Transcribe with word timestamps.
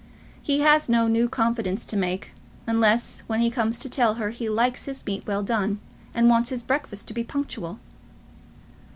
He 0.41 0.61
has 0.61 0.89
no 0.89 1.07
new 1.07 1.29
confidence 1.29 1.85
to 1.85 1.95
make, 1.95 2.31
unless 2.65 3.21
when 3.27 3.39
he 3.39 3.51
comes 3.51 3.77
to 3.77 3.87
tell 3.87 4.15
her 4.15 4.31
he 4.31 4.49
likes 4.49 4.85
his 4.85 5.05
meat 5.05 5.27
well 5.27 5.43
done, 5.43 5.79
and 6.11 6.27
wants 6.27 6.49
his 6.49 6.63
breakfast 6.63 7.07
to 7.09 7.13
be 7.13 7.23
punctual. 7.23 7.79